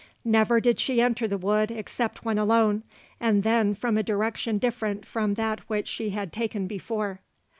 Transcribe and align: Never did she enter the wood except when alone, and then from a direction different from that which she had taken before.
Never 0.25 0.59
did 0.59 0.79
she 0.79 0.99
enter 0.99 1.27
the 1.27 1.37
wood 1.37 1.69
except 1.69 2.25
when 2.25 2.39
alone, 2.39 2.81
and 3.19 3.43
then 3.43 3.75
from 3.75 3.99
a 3.99 4.01
direction 4.01 4.57
different 4.57 5.05
from 5.05 5.35
that 5.35 5.59
which 5.69 5.87
she 5.87 6.09
had 6.09 6.33
taken 6.33 6.65
before. 6.65 7.19